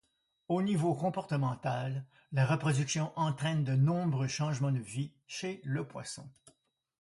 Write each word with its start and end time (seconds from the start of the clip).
Au 0.47 0.63
niveau 0.63 0.95
comportemental, 0.95 2.03
la 2.31 2.47
reproduction 2.47 3.11
entraîne 3.15 3.63
de 3.63 3.75
nombreux 3.75 4.25
changements 4.25 4.71
de 4.71 4.79
vie 4.79 5.11
chez 5.27 5.61
le 5.63 5.85
poisson. 5.87 6.27